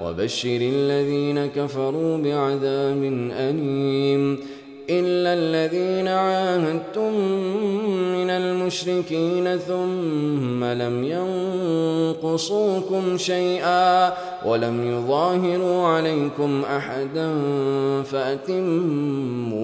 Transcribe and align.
وبشر 0.00 0.58
الذين 0.60 1.46
كفروا 1.46 2.16
بعذاب 2.18 3.02
أليم 3.32 4.38
إلا 4.90 5.34
الذين 5.34 6.08
عاهدتم 6.08 7.12
من 8.12 8.30
المشركين 8.30 9.56
ثم 9.56 10.64
لم 10.64 11.04
ينقصوكم 12.24 13.16
شيئا 13.16 14.12
ولم 14.46 14.90
يظاهروا 14.92 15.86
عليكم 15.86 16.62
أحدا 16.76 17.34
فأتموا 18.02 19.58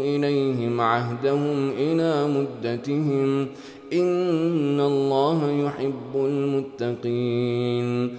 إليهم 0.00 0.80
عهدهم 0.80 1.70
إلى 1.78 2.26
مدتهم 2.26 3.46
إن 3.92 4.80
الله 4.80 5.50
يحب 5.50 6.14
المتقين 6.14 8.18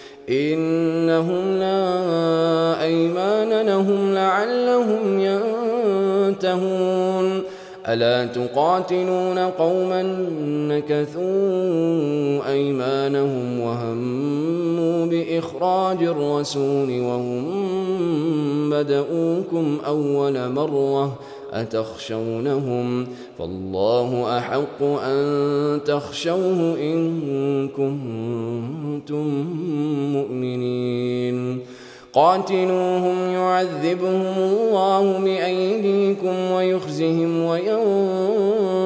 إنهم 0.29 1.59
لا 1.59 2.83
أيمان 2.83 3.67
لهم 3.67 4.13
لعلهم 4.13 5.19
ينتهون. 6.29 7.43
ألا 7.87 8.25
تقاتلون 8.25 9.37
قوما 9.39 10.03
نكثوا 10.69 11.21
أيمانهم 12.51 13.59
وهموا 13.59 15.05
بإخراج 15.05 16.03
الرسول 16.03 17.01
وهم 17.01 17.49
بدؤوكم 18.69 19.77
أول 19.87 20.49
مرة 20.49 21.13
أتخشونهم 21.53 23.07
فالله 23.39 24.37
أحق 24.37 24.83
أن 24.83 25.79
تخشوه 25.85 26.77
إن 26.79 27.67
كنتم 27.67 29.27
مؤمنين. 30.13 31.59
قاتلوهم 32.13 33.17
يعذبهم 33.33 34.37
الله 34.37 35.19
بأيديكم 35.19 36.51
ويخزهم 36.51 37.45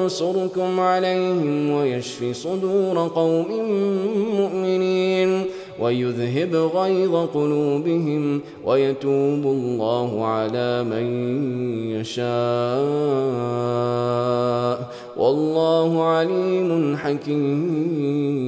وينصركم 0.04 0.80
عليهم 0.80 1.70
ويشف 1.70 2.36
صدور 2.36 3.08
قوم 3.14 3.46
مؤمنين. 4.40 5.44
ويذهب 5.80 6.54
غيظ 6.54 7.16
قلوبهم 7.34 8.40
ويتوب 8.64 9.44
الله 9.44 10.26
على 10.26 10.84
من 10.84 11.06
يشاء. 12.00 12.26
والله 15.16 16.04
عليم 16.04 16.96
حكيم. 16.96 18.46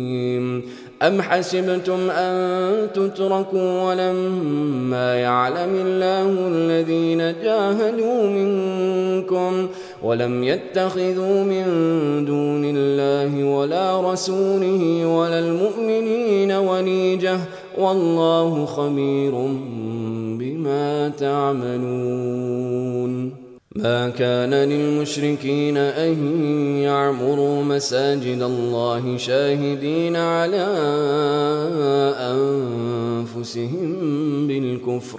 أم 1.02 1.22
حسبتم 1.22 2.10
أن 2.10 2.88
تتركوا 2.94 3.82
ولما 3.82 5.14
يعلم 5.14 5.74
الله 5.86 6.48
الذين 6.48 7.18
جاهدوا 7.18 8.22
منكم 8.26 9.68
ولم 10.02 10.44
يتخذوا 10.44 11.42
من 11.44 11.64
دون 12.24 12.62
الله 12.64 13.44
ولا 13.44 14.12
رسوله 14.12 15.06
ولا 15.06 15.38
المؤمنين 15.38 16.52
وليجة 16.52 17.38
والله 17.78 18.64
خبير 18.64 19.32
بما 20.38 21.08
تعملون. 21.08 22.88
ما 23.76 24.08
كان 24.08 24.54
للمشركين 24.54 25.76
أن 25.76 26.42
يعمروا 26.82 27.62
مساجد 27.62 28.42
الله 28.42 29.16
شاهدين 29.16 30.16
على 30.16 30.66
أنفسهم 32.34 33.90
بالكفر. 34.46 35.18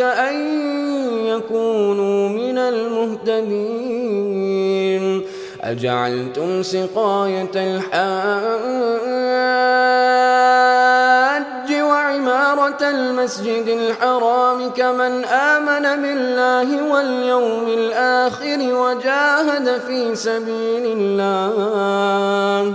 أن 0.00 0.34
يكونوا 1.26 2.28
من 2.28 2.58
المهتدين. 2.58 3.88
أجعلتم 5.60 6.62
سقاية 6.62 7.50
الحاج 7.54 7.88
وعمارة 11.82 12.90
المسجد 12.90 13.68
الحرام 13.68 14.70
كمن 14.70 15.24
آمن 15.24 16.02
بالله 16.02 16.92
واليوم 16.92 17.66
الآخر 17.68 18.58
وجاهد 18.60 19.80
في 19.86 20.16
سبيل 20.16 20.84
الله. 20.98 22.74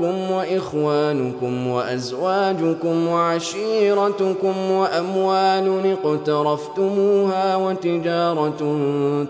وإخوانكم 0.00 1.66
وأزواجكم 1.66 3.06
وعشيرتكم 3.08 4.70
وأموال 4.70 5.96
اقترفتموها 6.04 7.56
وتجارة 7.56 8.60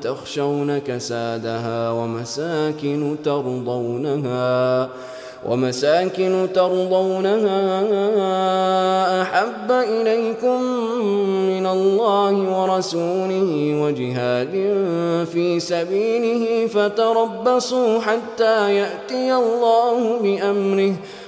تخشون 0.02 0.78
كسادها 0.78 1.90
ومساكن 1.90 3.16
ترضونها 3.24 4.88
ومساكن 5.48 6.48
ترضونها 6.54 7.52
أحب 9.22 9.70
إليكم 9.70 10.62
من 11.48 11.66
الله 11.66 12.32
ورسوله 12.60 13.80
وجهاد 13.82 14.52
في 15.32 15.60
سبيله 15.60 16.66
فتربصوا 16.66 18.00
حتى 18.00 18.74
يأتي 18.74 19.34
الله 19.34 20.18
بأمره 20.22 20.94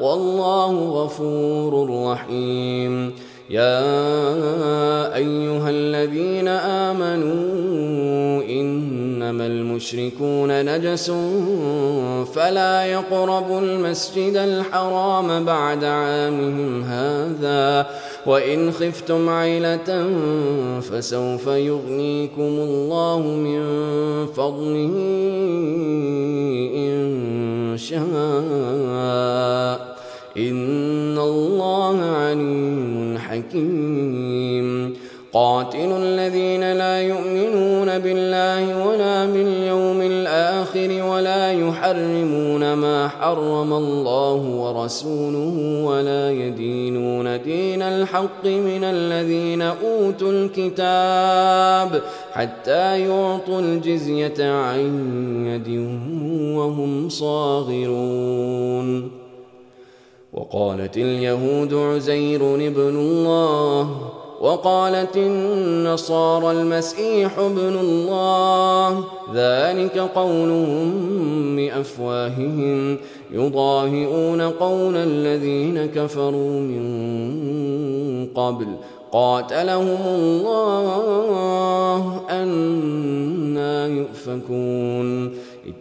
والله 0.00 0.72
غفور 0.72 2.02
رحيم. 2.12 3.12
يا 3.50 5.14
أيها 5.14 5.70
الذين 5.70 6.48
آمنوا 6.48 8.42
إنما 8.42 9.46
المشركون 9.46 10.64
نجس 10.64 11.10
فلا 12.34 12.86
يقربوا 12.86 13.60
المسجد 13.60 14.36
الحرام 14.36 15.44
بعد 15.44 15.84
عامهم 15.84 16.82
هذا 16.82 17.86
وإن 18.26 18.72
خفتم 18.72 19.28
عيلة 19.28 20.10
فسوف 20.80 21.46
يغنيكم 21.46 22.40
الله 22.40 23.20
من 23.20 23.66
فضله 24.26 24.92
إن 26.76 27.76
شاء. 27.78 29.96
إن 30.38 31.18
الله 31.18 32.00
عليم 32.00 33.18
حكيم. 33.18 34.96
قاتل 35.32 35.78
الذين 35.78 36.72
لا 36.72 37.02
يؤمنون 37.02 37.98
بالله 37.98 38.86
ولا 38.86 39.26
باليوم 39.26 39.55
الآخر 40.86 41.10
ولا 41.10 41.52
يحرمون 41.52 42.74
ما 42.74 43.08
حرم 43.08 43.72
الله 43.72 44.34
ورسوله 44.34 45.82
ولا 45.84 46.32
يدينون 46.32 47.42
دين 47.42 47.82
الحق 47.82 48.46
من 48.46 48.84
الذين 48.84 49.62
أوتوا 49.62 50.32
الكتاب 50.32 52.02
حتى 52.32 53.00
يعطوا 53.00 53.60
الجزية 53.60 54.50
عن 54.50 54.80
يد 55.46 55.68
وهم 56.56 57.08
صاغرون. 57.08 59.10
وقالت 60.32 60.96
اليهود 60.96 61.74
عزير 61.74 62.54
ابن 62.54 62.98
الله 62.98 63.90
وقالت 64.46 65.16
النصارى 65.16 66.50
المسيح 66.50 67.38
ابن 67.38 67.78
الله 67.80 69.04
ذلك 69.34 69.98
قولهم 69.98 71.56
بأفواههم 71.56 72.98
يضاهئون 73.32 74.40
قول 74.40 74.96
الذين 74.96 75.86
كفروا 75.86 76.60
من 76.60 76.86
قبل. 78.34 78.66
قاتلهم 79.12 79.98
الله 80.06 80.60
أنا 82.30 83.86
يؤفكون. 83.86 85.30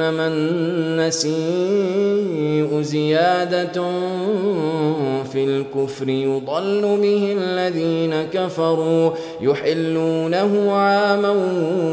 إنما 0.00 0.28
النسيء 0.28 2.29
زيادة 2.82 3.82
في 5.32 5.44
الكفر 5.44 6.08
يضل 6.08 6.82
به 7.02 7.36
الذين 7.38 8.22
كفروا 8.32 9.10
يحلونه 9.40 10.72
عاما 10.72 11.34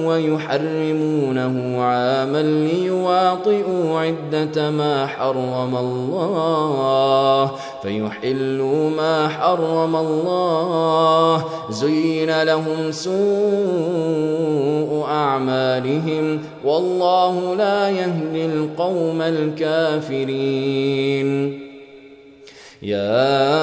ويحرمونه 0.06 1.82
عاما 1.82 2.42
ليواطئوا 2.42 4.00
عدة 4.00 4.72
ما 4.72 5.08
حرم 5.08 5.78
الله 5.78 7.52
فيحلوا 7.84 8.90
ما 8.90 9.28
حرم 9.28 9.96
الله 9.96 11.46
زين 11.70 12.44
لهم 12.44 12.92
سوء 12.92 14.18
أعمالهم 15.10 16.42
والله 16.66 17.56
لا 17.56 17.90
يهدي 17.90 18.46
القوم 18.46 19.22
الكافرين 19.22 20.77
يا 22.82 23.58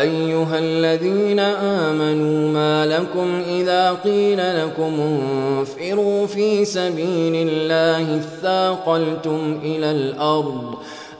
أيها 0.00 0.58
الذين 0.58 1.40
آمنوا 1.40 2.48
ما 2.52 2.86
لكم 2.86 3.42
إذا 3.48 3.92
قيل 4.04 4.38
لكم 4.64 5.00
انفروا 5.00 6.26
في 6.26 6.64
سبيل 6.64 7.48
الله 7.48 8.16
اثاقلتم 8.16 9.60
إلى 9.64 9.90
الأرض 9.90 10.74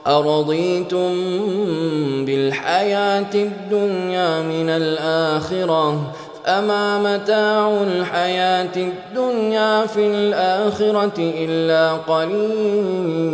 أرضيتم 0.07 1.13
بالحياة 2.25 3.33
الدنيا 3.35 4.41
من 4.41 4.69
الآخرة 4.69 6.13
أما 6.47 6.99
متاع 6.99 7.83
الحياة 7.83 8.75
الدنيا 8.75 9.85
في 9.85 10.07
الآخرة 10.07 11.13
إلا 11.17 11.93
قليل 11.93 13.33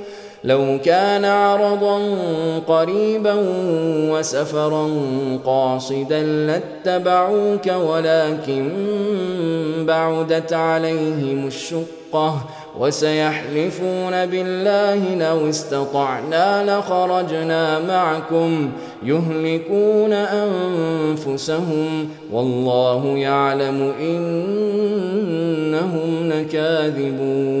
لو 0.43 0.79
كان 0.85 1.25
عرضا 1.25 1.99
قريبا 2.67 3.35
وسفرا 4.11 4.89
قاصدا 5.45 6.23
لاتبعوك 6.23 7.67
ولكن 7.67 8.69
بعدت 9.87 10.53
عليهم 10.53 11.47
الشقة 11.47 12.45
وسيحلفون 12.79 14.25
بالله 14.25 15.15
لو 15.15 15.49
استطعنا 15.49 16.79
لخرجنا 16.79 17.79
معكم 17.79 18.71
يهلكون 19.03 20.13
أنفسهم 20.13 22.09
والله 22.31 23.17
يعلم 23.17 23.93
إنهم 24.01 24.71
لكاذبون. 26.29 27.60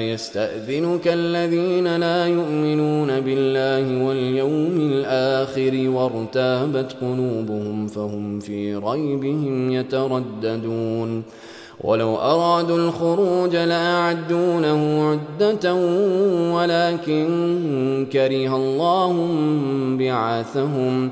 يستأذنك 0.01 1.07
الذين 1.07 1.95
لا 1.95 2.25
يؤمنون 2.25 3.19
بالله 3.19 4.05
واليوم 4.05 4.91
الآخر 4.91 5.89
وارتابت 5.89 6.95
قلوبهم 7.01 7.87
فهم 7.87 8.39
في 8.39 8.75
ريبهم 8.75 9.71
يترددون. 9.71 11.23
ولو 11.81 12.15
أرادوا 12.15 12.77
الخروج 12.77 13.55
لأعدونه 13.55 15.09
عدة 15.11 15.73
ولكن 16.53 17.27
كره 18.13 18.55
الله 18.55 19.27
بعاثهم. 19.99 21.11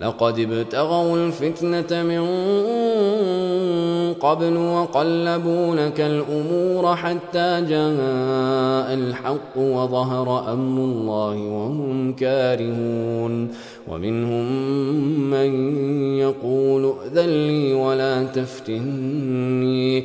لقد 0.00 0.38
ابتغوا 0.38 1.16
الفتنة 1.16 2.02
من 2.02 2.26
قبل 4.20 4.56
وقلبوا 4.56 5.76
لك 5.76 6.00
الأمور 6.00 6.96
حتى 6.96 7.64
جاء 7.68 8.94
الحق 8.94 9.56
وظهر 9.56 10.52
أمر 10.52 10.84
الله 10.84 11.36
وهم 11.36 12.12
كارهون. 12.12 13.48
ومنهم 13.88 14.52
من 15.30 15.78
يقول 16.18 16.94
ائذن 17.02 17.28
لي 17.28 17.74
ولا 17.74 18.24
تفتني. 18.24 20.04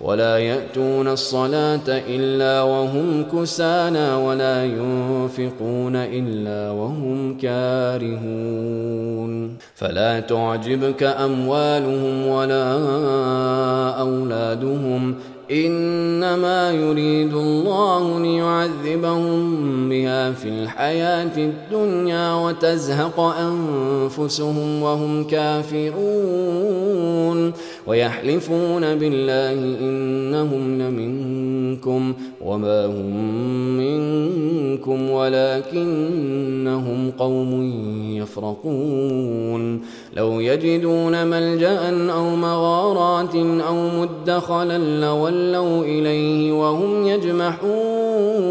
ولا 0.00 0.38
يأتون 0.38 1.08
الصلاة 1.08 1.88
إلا 1.88 2.62
وهم 2.62 3.24
كسانا 3.32 4.16
ولا 4.16 4.64
ينفقون 4.64 5.96
إلا 5.96 6.70
وهم 6.70 7.36
كارهون. 7.38 9.30
فلا 9.74 10.20
تعجبك 10.20 11.02
أموالهم 11.02 12.26
ولا 12.26 12.78
أولادهم. 14.00 15.14
إنما 15.50 16.70
يريد 16.70 17.34
الله 17.34 18.20
ليعذبهم 18.20 19.88
بها 19.88 20.32
في 20.32 20.48
الحياة 20.48 21.36
الدنيا 21.36 22.34
وتزهق 22.34 23.20
أنفسهم 23.20 24.82
وهم 24.82 25.24
كافرون. 25.24 26.50
ويحلفون 27.90 28.94
بالله 28.94 29.78
إنهم 29.80 30.82
لمنكم 30.82 32.14
وما 32.44 32.86
هم 32.86 33.16
منكم 33.78 35.10
ولكنهم 35.10 37.10
قوم 37.10 37.72
يفرقون. 38.16 39.80
لو 40.16 40.40
يجدون 40.40 41.26
ملجأ 41.26 42.10
أو 42.12 42.36
مغارات 42.36 43.34
أو 43.68 43.76
مدخلا 44.00 44.78
لولوا 44.78 45.84
إليه 45.84 46.52
وهم 46.52 47.06
يجمحون. 47.06 48.50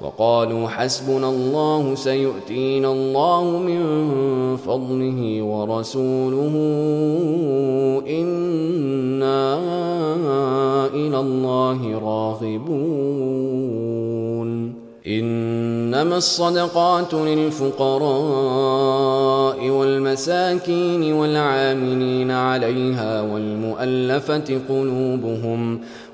وقالوا 0.00 0.68
حسبنا 0.68 1.28
الله 1.28 1.94
سيؤتينا 1.94 2.92
الله 2.92 3.44
من 3.58 3.82
فضله 4.56 5.42
ورسوله 5.42 6.54
إنا 8.08 9.58
إلى 10.94 11.20
الله 11.20 11.98
راغبون. 11.98 13.48
إنما 15.08 16.16
الصدقات 16.16 17.14
للفقراء 17.14 18.08
والمساكين 19.68 21.12
والعاملين 21.12 22.30
عليها 22.30 23.22
والمؤلفة 23.22 24.60
قلوبهم 24.68 25.80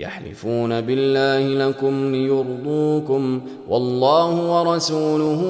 يحلفون 0.00 0.80
بالله 0.80 1.66
لكم 1.68 2.12
ليرضوكم 2.12 3.40
والله 3.68 4.50
ورسوله 4.52 5.42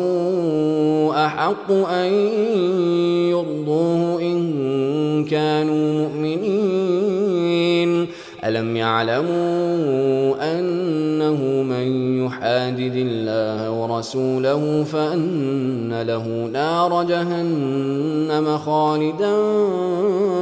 أحق 1.26 1.70
أن 1.72 2.12
يرضوه 3.30 4.22
إن 4.22 5.24
كانوا 5.24 6.08
مؤمنين 6.08 7.40
ألم 8.44 8.76
يعلموا 8.76 10.58
أنه 10.58 11.62
من 11.62 12.16
يحادد 12.26 12.92
الله 12.96 13.70
ورسوله 13.70 14.84
فأن 14.84 16.02
له 16.02 16.50
نار 16.52 17.02
جهنم 17.02 18.58
خالدا 18.58 19.34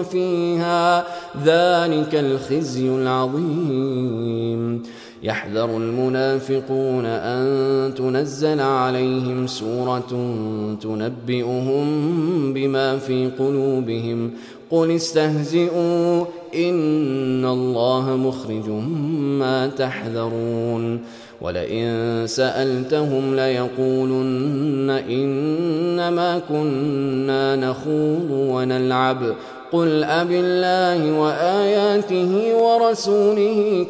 فيها. 0.02 1.04
ذلك 1.44 2.14
الخزي 2.14 2.88
العظيم. 2.88 4.82
يحذر 5.22 5.76
المنافقون 5.76 7.06
أن 7.06 7.94
تنزل 7.94 8.60
عليهم 8.60 9.46
سورة 9.46 10.34
تنبئهم 10.82 11.86
بما 12.52 12.98
في 12.98 13.30
قلوبهم. 13.38 14.30
قل 14.70 14.90
استهزئوا 14.90 16.24
ان 16.54 17.44
الله 17.44 18.16
مخرج 18.16 18.68
ما 19.18 19.66
تحذرون 19.66 21.00
ولئن 21.40 22.22
سالتهم 22.26 23.36
ليقولن 23.36 24.90
انما 24.90 26.40
كنا 26.48 27.56
نخوض 27.56 28.30
ونلعب 28.30 29.34
قل 29.72 30.04
أب 30.04 30.30
الله 30.30 31.20
وآياته 31.20 32.56
ورسوله 32.56 33.86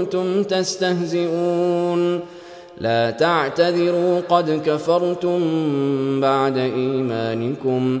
كنتم 0.00 0.42
تستهزئون 0.42 2.20
لا 2.80 3.10
تعتذروا 3.10 4.20
قد 4.28 4.60
كفرتم 4.66 5.40
بعد 6.20 6.58
إيمانكم 6.58 8.00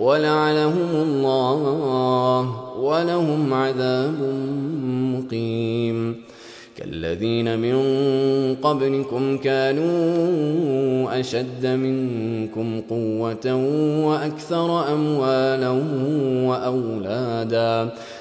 ولعنهم 0.00 0.90
الله 0.94 2.74
ولهم 2.78 3.54
عذاب 3.54 4.20
مقيم. 5.16 6.16
كالذين 6.76 7.58
من 7.58 7.76
قبلكم 8.62 9.38
كانوا 9.38 11.20
أشد 11.20 11.66
منكم 11.66 12.80
قوة 12.90 13.54
وأكثر 14.06 14.92
أموالا 14.92 15.70
وأولادا. 16.48 17.90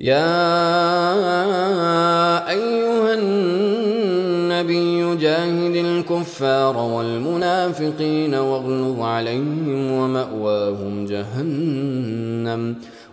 يا 0.00 0.40
أيها 2.50 3.14
النبي 3.14 5.16
جاهد 5.16 5.76
الكفار 5.76 6.76
والمنافقين 6.76 8.34
واغلظ 8.34 9.00
عليهم 9.00 9.92
ومأواهم 9.92 11.06
جهنم 11.06 12.76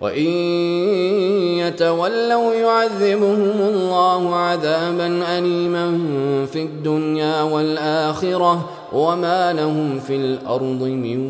وإن 0.00 0.26
يتولوا 1.58 2.54
يعذبهم 2.54 3.60
الله 3.60 4.34
عذابا 4.34 5.38
أليما 5.38 5.98
في 6.52 6.62
الدنيا 6.62 7.42
والآخرة 7.42 8.70
وما 8.92 9.52
لهم 9.52 9.98
في 9.98 10.16
الأرض 10.16 10.82
من 10.82 11.20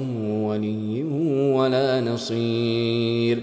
ولي 0.45 1.05
ولا 1.55 2.01
نصير. 2.01 3.43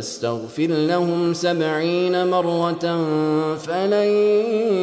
تستغفر 0.00 0.66
لهم 0.66 1.34
سبعين 1.34 2.26
مرة 2.26 3.04
فلن 3.56 4.08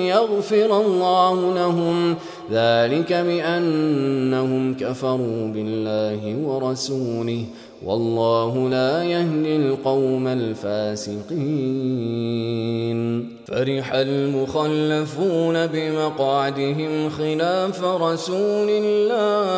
يغفر 0.07 0.81
الله 0.81 1.53
لهم. 1.55 2.15
ذلك 2.51 3.13
بأنهم 3.13 4.73
كفروا 4.73 5.47
بالله 5.47 6.35
ورسوله. 6.43 7.43
والله 7.85 8.69
لا 8.69 9.03
يهدي 9.03 9.55
القوم 9.55 10.27
الفاسقين. 10.27 11.37
فرح 13.47 13.93
المخلفون 13.93 15.67
بمقعدهم 15.67 17.09
خلاف 17.09 17.83
رسول 17.83 18.69
الله. 18.69 19.57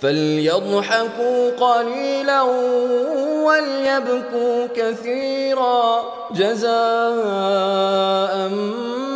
فليضحكوا 0.00 1.50
قليلا 1.50 2.42
وليبكوا 3.44 4.66
كثيرا 4.76 6.04
جزاء 6.34 6.72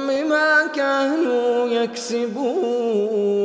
بما 0.09 0.67
كانوا 0.75 1.69
يكسبون 1.69 3.43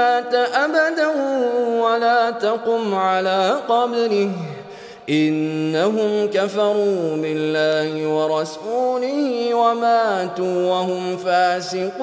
مات 0.00 0.34
أبدا 0.34 1.08
ولا 1.80 2.30
تقم 2.30 2.94
على 2.94 3.56
قبره. 3.68 4.30
إنهم 5.10 6.26
كفروا 6.26 7.16
بالله 7.16 8.06
ورسوله 8.06 9.54
وماتوا 9.54 10.70
وهم 10.70 11.16
فاسقون. 11.16 12.00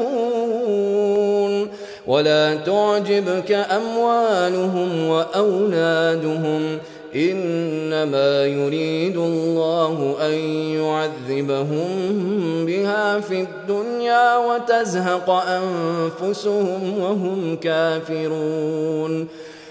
ولا 2.08 2.56
تعجبك 2.56 3.52
أموالهم 3.52 5.10
وأولادهم. 5.10 6.80
إنما 7.16 8.46
يريد 8.46 9.18
الله 9.18 10.16
أن 10.22 10.34
يعذبهم 10.80 11.88
بها 12.66 13.20
في 13.20 13.42
الدنيا 13.42 14.38
وتزهق 14.38 15.30
أنفسهم 15.30 17.00
وهم 17.00 17.58
كافرون. 17.62 19.28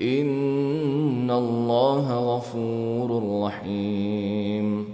إن 0.00 1.30
الله 1.30 2.36
غفور 2.36 3.42
رحيم 3.46 4.93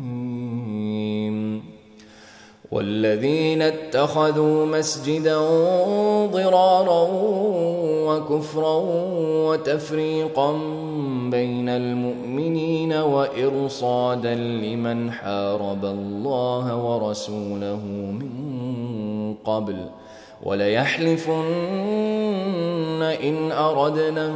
والذين 2.71 3.61
اتخذوا 3.61 4.65
مسجدا 4.65 5.37
ضرارا 6.25 7.07
وكفرا 8.07 8.81
وتفريقا 9.47 10.51
بين 11.31 11.69
المؤمنين 11.69 12.93
وإرصادا 12.93 14.35
لمن 14.35 15.11
حارب 15.11 15.85
الله 15.85 16.75
ورسوله 16.75 17.81
من 18.11 19.35
قبل 19.45 19.75
وليحلفن 20.43 21.41
إن 23.23 23.51
أردنا 23.51 24.29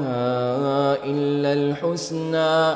إلا 1.05 1.53
الحسنى 1.53 2.75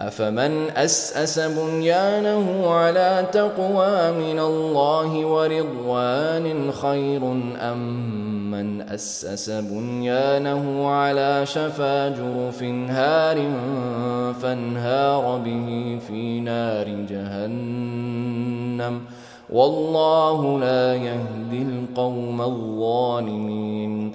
أفمن 0.00 0.70
أسأس 0.70 1.38
بنيانه 1.38 2.70
على 2.70 3.26
تقوى 3.32 4.12
من 4.12 4.38
الله 4.38 5.26
ورضوان 5.26 6.72
خير 6.72 7.22
أم 7.60 8.50
من 8.50 8.82
أسس 8.82 9.50
بنيانه 9.50 10.88
على 10.88 11.46
شفا 11.46 12.08
جرف 12.08 12.62
هار 12.62 13.38
فانهار 14.42 15.38
به 15.44 15.98
في 16.06 16.40
نار 16.40 16.88
جهنم 16.88 19.00
والله 19.50 20.60
لا 20.60 20.94
يهدي 20.94 21.62
القوم 21.62 22.42
الظالمين 22.42 24.14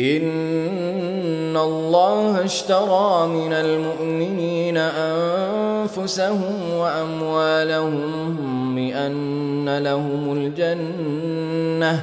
إن 0.00 1.56
الله 1.56 2.44
اشترى 2.44 3.26
من 3.26 3.52
المؤمنين 3.52 4.76
أنفسهم 4.76 6.54
وأموالهم 6.76 8.74
بأن 8.74 9.78
لهم 9.78 10.32
الجنة 10.32 12.02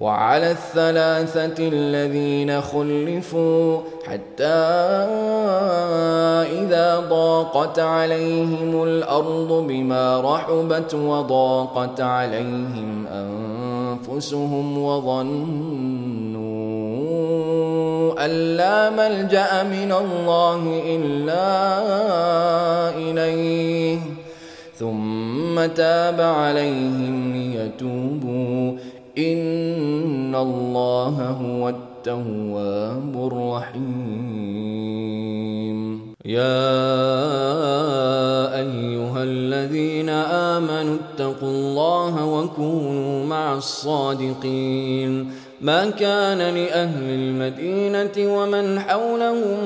وعلى 0.00 0.50
الثلاثة 0.50 1.54
الذين 1.58 2.60
خلفوا 2.60 3.78
حتى 4.06 4.44
إذا 6.64 7.00
ضاقت 7.10 7.78
عليهم 7.78 8.82
الأرض 8.82 9.64
بما 9.68 10.20
رحبت 10.20 10.94
وضاقت 10.94 12.00
عليهم 12.00 13.06
أنفسهم 13.06 14.78
وظنوا 14.78 16.40
أن 18.24 18.30
لا 18.56 18.90
ملجأ 18.90 19.62
من 19.62 19.92
الله 19.92 20.82
إلا 20.86 21.48
إليه. 22.96 23.98
ثم 24.76 25.66
تاب 25.66 26.20
عليهم 26.20 27.32
ليتوبوا. 27.32 28.78
إن 29.18 30.34
الله 30.34 31.30
هو 31.30 31.68
التواب 31.68 33.30
الرحيم. 33.32 33.80
يا 36.24 36.40
أيها 38.58 39.22
الذين 39.22 40.08
آمنوا 40.08 40.96
اتقوا 40.96 41.50
الله 41.50 42.24
وكونوا 42.24 43.26
مع 43.26 43.54
الصادقين. 43.54 45.30
ما 45.60 45.90
كان 45.90 46.38
لأهل 46.38 47.02
المدينة 47.02 48.34
ومن 48.34 48.80
حولهم 48.80 49.64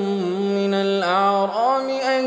من 0.55 0.73
الأعراب 0.73 1.89
أن 1.89 2.25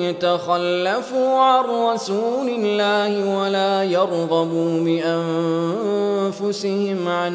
يتخلفوا 0.00 1.38
عن 1.38 1.64
رسول 1.64 2.48
الله 2.48 3.38
ولا 3.38 3.84
يرغبوا 3.84 4.80
بأنفسهم 6.30 7.08
عن 7.08 7.32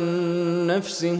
نفسه 0.67 1.19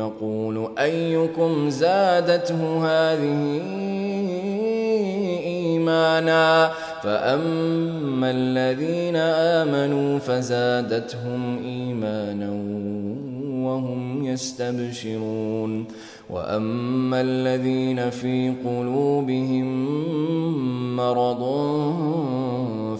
يقول 0.00 0.68
أيكم 0.78 1.70
زادته 1.70 2.86
هذه 2.86 3.60
إيمانا 5.44 6.70
فأما 7.02 8.30
الذين 8.30 9.16
آمنوا 9.16 10.18
فزادتهم 10.18 11.58
إيمانا 11.64 12.50
وهم 13.66 14.24
يستبشرون 14.24 15.84
وأما 16.30 17.20
الذين 17.20 18.10
في 18.10 18.54
قلوبهم 18.64 19.66
مرض 20.96 21.42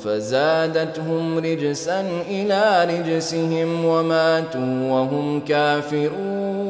فزادتهم 0.04 1.38
رجسا 1.38 2.00
إلى 2.30 2.86
رجسهم 2.90 3.84
وماتوا 3.84 4.90
وهم 4.90 5.40
كافرون 5.40 6.69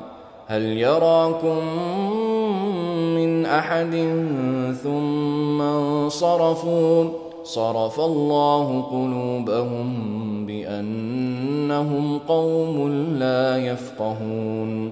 هل 0.51 0.77
يراكم 0.77 1.59
من 3.15 3.45
أحد 3.45 3.91
ثم 4.83 5.61
انصرفوا؟ 5.61 7.05
صرف 7.43 7.99
الله 7.99 8.81
قلوبهم 8.81 9.95
بأنهم 10.45 12.19
قوم 12.27 12.89
لا 13.19 13.57
يفقهون. 13.57 14.91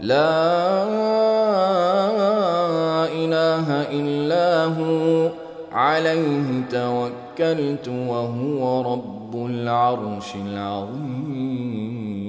لا 0.00 0.84
إله 3.12 3.66
إلا 3.90 4.64
هو. 4.64 5.30
عليه 5.72 6.62
توكلت 6.70 7.88
وهو 7.88 8.92
رب 8.92 9.46
العرش 9.46 10.34
العظيم. 10.34 12.23